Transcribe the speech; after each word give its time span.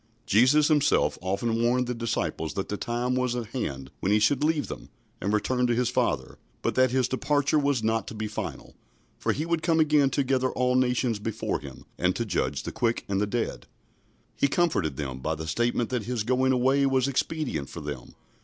"Jesus 0.25 0.67
Himself 0.67 1.19
often 1.21 1.61
warned 1.61 1.85
the 1.85 1.93
disciples 1.93 2.55
that 2.55 2.69
the 2.69 2.75
time 2.75 3.13
was 3.13 3.35
at 3.35 3.45
hand 3.53 3.91
when 3.99 4.11
He 4.11 4.17
should 4.17 4.43
leave 4.43 4.65
them 4.67 4.89
and 5.21 5.31
return 5.31 5.67
to 5.67 5.75
His 5.75 5.89
Father, 5.91 6.39
but 6.63 6.73
that 6.73 6.89
His 6.89 7.07
departure 7.07 7.59
was 7.59 7.83
not 7.83 8.07
to 8.07 8.15
be 8.15 8.27
final, 8.27 8.73
for 9.19 9.31
He 9.31 9.45
would 9.45 9.61
come 9.61 9.79
again 9.79 10.09
to 10.09 10.23
gather 10.23 10.49
all 10.53 10.73
nations 10.73 11.19
before 11.19 11.59
Him, 11.59 11.85
and 11.99 12.15
to 12.15 12.25
judge 12.25 12.63
the 12.63 12.71
quick 12.71 13.05
and 13.07 13.21
the 13.21 13.27
dead. 13.27 13.67
He 14.35 14.47
comforted 14.47 14.97
them 14.97 15.19
by 15.19 15.35
the 15.35 15.45
statement 15.45 15.91
that 15.91 16.05
His 16.05 16.23
going 16.23 16.51
away 16.51 16.83
was 16.87 17.07
expedient 17.07 17.69
for 17.69 17.81
them. 17.81 18.15